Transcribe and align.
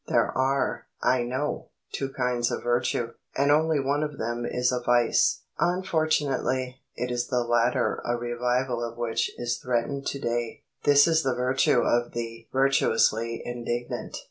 There 0.07 0.35
are, 0.35 0.87
I 1.03 1.21
know, 1.21 1.67
two 1.93 2.09
kinds 2.09 2.49
of 2.49 2.63
virtue, 2.63 3.13
and 3.37 3.51
only 3.51 3.79
one 3.79 4.01
of 4.01 4.17
them 4.17 4.47
is 4.47 4.71
a 4.71 4.79
vice 4.79 5.41
Unfortunately, 5.59 6.81
it 6.95 7.11
is 7.11 7.27
the 7.27 7.43
latter 7.43 8.01
a 8.03 8.17
revival 8.17 8.83
of 8.83 8.97
which 8.97 9.29
is 9.37 9.59
threatened 9.59 10.07
to 10.07 10.19
day. 10.19 10.63
This 10.85 11.07
is 11.07 11.21
the 11.21 11.35
virtue 11.35 11.81
of 11.83 12.13
the 12.13 12.47
virtuously 12.51 13.43
indignant. 13.45 14.17